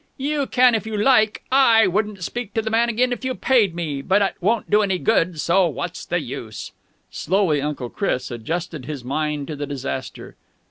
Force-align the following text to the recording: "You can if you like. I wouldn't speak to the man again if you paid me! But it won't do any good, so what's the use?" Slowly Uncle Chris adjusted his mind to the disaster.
"You 0.17 0.47
can 0.47 0.73
if 0.73 0.87
you 0.87 0.97
like. 0.97 1.43
I 1.51 1.85
wouldn't 1.85 2.23
speak 2.23 2.55
to 2.55 2.63
the 2.63 2.71
man 2.71 2.89
again 2.89 3.13
if 3.13 3.23
you 3.23 3.35
paid 3.35 3.75
me! 3.75 4.01
But 4.01 4.23
it 4.23 4.33
won't 4.41 4.67
do 4.71 4.81
any 4.81 4.97
good, 4.97 5.39
so 5.39 5.67
what's 5.67 6.07
the 6.07 6.19
use?" 6.19 6.71
Slowly 7.11 7.61
Uncle 7.61 7.91
Chris 7.91 8.31
adjusted 8.31 8.85
his 8.85 9.03
mind 9.03 9.45
to 9.45 9.55
the 9.55 9.67
disaster. 9.67 10.35